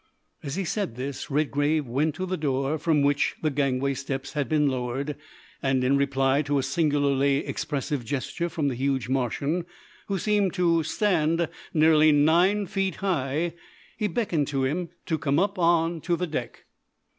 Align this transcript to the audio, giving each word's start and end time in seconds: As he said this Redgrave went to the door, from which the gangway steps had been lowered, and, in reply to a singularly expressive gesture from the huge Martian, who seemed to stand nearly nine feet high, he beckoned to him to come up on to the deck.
As 0.41 0.55
he 0.55 0.63
said 0.63 0.95
this 0.95 1.29
Redgrave 1.29 1.85
went 1.85 2.15
to 2.15 2.25
the 2.25 2.35
door, 2.35 2.79
from 2.79 3.03
which 3.03 3.35
the 3.43 3.51
gangway 3.51 3.93
steps 3.93 4.33
had 4.33 4.49
been 4.49 4.67
lowered, 4.67 5.15
and, 5.61 5.83
in 5.83 5.95
reply 5.95 6.41
to 6.41 6.57
a 6.57 6.63
singularly 6.63 7.45
expressive 7.45 8.03
gesture 8.03 8.49
from 8.49 8.67
the 8.67 8.73
huge 8.73 9.09
Martian, 9.09 9.63
who 10.07 10.17
seemed 10.17 10.55
to 10.55 10.81
stand 10.81 11.47
nearly 11.71 12.11
nine 12.11 12.65
feet 12.65 12.95
high, 12.95 13.53
he 13.95 14.07
beckoned 14.07 14.47
to 14.47 14.65
him 14.65 14.89
to 15.05 15.19
come 15.19 15.37
up 15.37 15.59
on 15.59 16.01
to 16.01 16.15
the 16.15 16.25
deck. 16.25 16.65